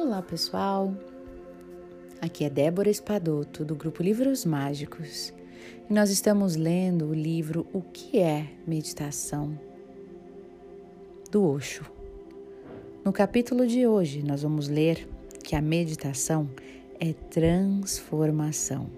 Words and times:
Olá, 0.00 0.22
pessoal! 0.22 0.94
Aqui 2.20 2.44
é 2.44 2.48
Débora 2.48 2.88
Espadoto, 2.88 3.64
do 3.64 3.74
grupo 3.74 4.00
Livros 4.00 4.44
Mágicos, 4.44 5.34
e 5.90 5.92
nós 5.92 6.08
estamos 6.08 6.54
lendo 6.54 7.06
o 7.06 7.12
livro 7.12 7.66
O 7.72 7.82
que 7.82 8.20
é 8.20 8.48
Meditação, 8.64 9.58
do 11.32 11.44
Osho. 11.44 11.84
No 13.04 13.12
capítulo 13.12 13.66
de 13.66 13.88
hoje, 13.88 14.22
nós 14.22 14.42
vamos 14.42 14.68
ler 14.68 15.08
que 15.42 15.56
a 15.56 15.60
meditação 15.60 16.48
é 17.00 17.12
transformação. 17.12 18.88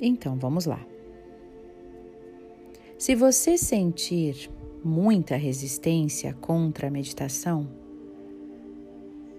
Então, 0.00 0.38
vamos 0.38 0.64
lá. 0.64 0.82
Se 2.96 3.14
você 3.14 3.58
sentir 3.58 4.50
muita 4.82 5.36
resistência 5.36 6.32
contra 6.32 6.88
a 6.88 6.90
meditação, 6.90 7.83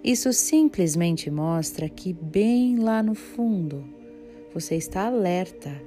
isso 0.06 0.32
simplesmente 0.32 1.32
mostra 1.32 1.90
que, 1.90 2.14
bem 2.14 2.78
lá 2.78 3.02
no 3.02 3.16
fundo, 3.16 3.84
você 4.54 4.76
está 4.76 5.08
alerta 5.08 5.82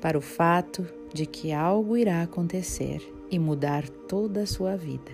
para 0.00 0.16
o 0.16 0.22
fato 0.22 0.86
de 1.12 1.26
que 1.26 1.52
algo 1.52 1.94
irá 1.98 2.22
acontecer 2.22 3.02
e 3.30 3.38
mudar 3.38 3.86
toda 3.86 4.44
a 4.44 4.46
sua 4.46 4.74
vida. 4.74 5.12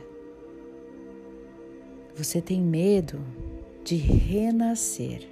Você 2.15 2.41
tem 2.41 2.63
medo 2.63 3.21
de 3.83 3.97
renascer. 3.97 5.29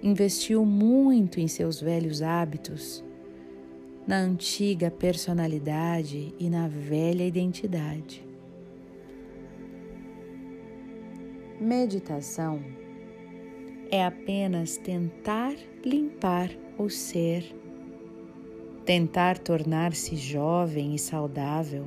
Investiu 0.00 0.64
muito 0.64 1.40
em 1.40 1.48
seus 1.48 1.80
velhos 1.80 2.22
hábitos, 2.22 3.04
na 4.06 4.18
antiga 4.18 4.92
personalidade 4.92 6.32
e 6.38 6.48
na 6.48 6.68
velha 6.68 7.26
identidade. 7.26 8.31
Meditação 11.62 12.60
é 13.88 14.04
apenas 14.04 14.76
tentar 14.78 15.54
limpar 15.84 16.50
o 16.76 16.90
ser, 16.90 17.54
tentar 18.84 19.38
tornar-se 19.38 20.16
jovem 20.16 20.96
e 20.96 20.98
saudável, 20.98 21.86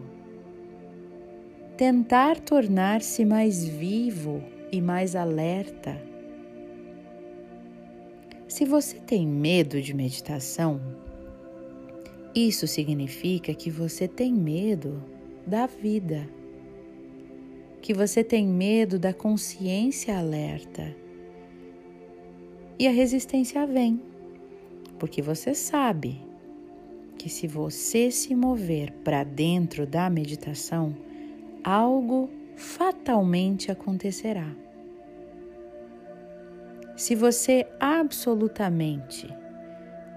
tentar 1.76 2.40
tornar-se 2.40 3.26
mais 3.26 3.68
vivo 3.68 4.42
e 4.72 4.80
mais 4.80 5.14
alerta. 5.14 6.02
Se 8.48 8.64
você 8.64 8.98
tem 8.98 9.28
medo 9.28 9.82
de 9.82 9.94
meditação, 9.94 10.80
isso 12.34 12.66
significa 12.66 13.54
que 13.54 13.70
você 13.70 14.08
tem 14.08 14.34
medo 14.34 15.04
da 15.46 15.68
vida 15.68 16.26
que 17.86 17.94
você 17.94 18.24
tem 18.24 18.48
medo 18.48 18.98
da 18.98 19.14
consciência 19.14 20.18
alerta. 20.18 20.92
E 22.80 22.88
a 22.88 22.92
resistência 22.92 23.64
vem, 23.68 24.02
porque 24.98 25.22
você 25.22 25.54
sabe 25.54 26.20
que 27.16 27.30
se 27.30 27.46
você 27.46 28.10
se 28.10 28.34
mover 28.34 28.92
para 29.04 29.24
dentro 29.24 29.86
da 29.86 30.10
meditação, 30.10 30.98
algo 31.64 32.28
fatalmente 32.56 33.72
acontecerá. 33.72 34.52
Se 36.98 37.14
você 37.14 37.68
absolutamente 37.80 39.32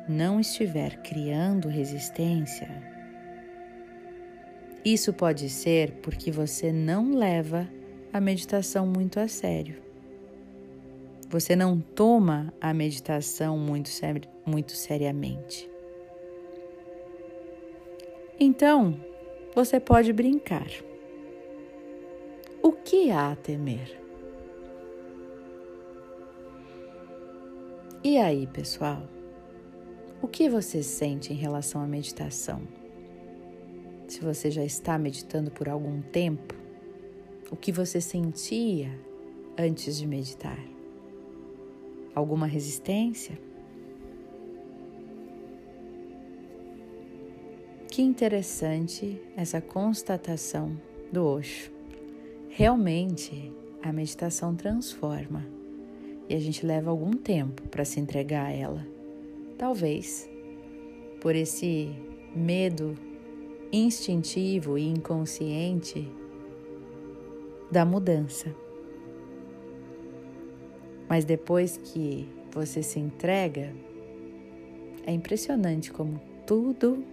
não 0.08 0.40
estiver 0.40 1.02
criando 1.02 1.68
resistência, 1.68 2.70
isso 4.92 5.12
pode 5.12 5.48
ser 5.48 5.92
porque 6.02 6.30
você 6.30 6.72
não 6.72 7.14
leva 7.14 7.68
a 8.12 8.20
meditação 8.20 8.86
muito 8.86 9.20
a 9.20 9.28
sério. 9.28 9.82
Você 11.28 11.54
não 11.54 11.78
toma 11.78 12.52
a 12.60 12.72
meditação 12.72 13.58
muito, 13.58 13.88
seri 13.88 14.22
muito 14.46 14.72
seriamente. 14.72 15.68
Então, 18.40 18.98
você 19.54 19.78
pode 19.78 20.12
brincar. 20.12 20.68
O 22.62 22.72
que 22.72 23.10
há 23.10 23.32
a 23.32 23.36
temer? 23.36 24.00
E 28.02 28.16
aí, 28.16 28.46
pessoal? 28.46 29.02
O 30.22 30.28
que 30.28 30.48
você 30.48 30.82
sente 30.82 31.32
em 31.32 31.36
relação 31.36 31.82
à 31.82 31.86
meditação? 31.86 32.62
Se 34.08 34.20
você 34.20 34.50
já 34.50 34.64
está 34.64 34.98
meditando 34.98 35.50
por 35.50 35.68
algum 35.68 36.00
tempo, 36.00 36.54
o 37.50 37.56
que 37.56 37.70
você 37.70 38.00
sentia 38.00 38.90
antes 39.56 39.98
de 39.98 40.06
meditar? 40.06 40.58
Alguma 42.14 42.46
resistência? 42.46 43.38
Que 47.90 48.02
interessante 48.02 49.20
essa 49.36 49.60
constatação 49.60 50.80
do 51.12 51.24
Osho. 51.26 51.70
Realmente, 52.48 53.52
a 53.82 53.92
meditação 53.92 54.56
transforma 54.56 55.46
e 56.28 56.34
a 56.34 56.38
gente 56.38 56.64
leva 56.64 56.90
algum 56.90 57.12
tempo 57.12 57.62
para 57.68 57.84
se 57.84 58.00
entregar 58.00 58.46
a 58.46 58.52
ela. 58.52 58.86
Talvez 59.56 60.28
por 61.20 61.34
esse 61.34 61.90
medo 62.34 62.94
instintivo 63.72 64.78
e 64.78 64.86
inconsciente 64.86 66.10
da 67.70 67.84
mudança. 67.84 68.54
Mas 71.08 71.24
depois 71.24 71.76
que 71.76 72.28
você 72.50 72.82
se 72.82 72.98
entrega, 72.98 73.72
é 75.06 75.12
impressionante 75.12 75.90
como 75.90 76.20
tudo 76.46 77.04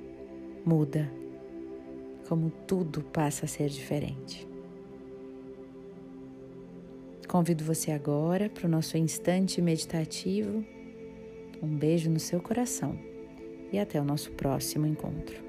muda, 0.65 1.11
como 2.27 2.51
tudo 2.67 3.01
passa 3.01 3.45
a 3.45 3.47
ser 3.47 3.69
diferente. 3.69 4.47
Convido 7.27 7.63
você 7.63 7.91
agora 7.91 8.49
para 8.49 8.67
o 8.67 8.69
nosso 8.69 8.97
instante 8.97 9.61
meditativo. 9.61 10.63
Um 11.61 11.75
beijo 11.75 12.09
no 12.09 12.19
seu 12.19 12.39
coração 12.41 12.97
e 13.71 13.79
até 13.79 13.99
o 13.99 14.05
nosso 14.05 14.31
próximo 14.31 14.85
encontro. 14.85 15.44